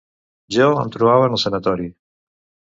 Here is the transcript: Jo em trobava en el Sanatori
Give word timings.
Jo 0.57 0.69
em 0.85 0.89
trobava 0.95 1.29
en 1.29 1.37
el 1.37 1.43
Sanatori 1.45 1.89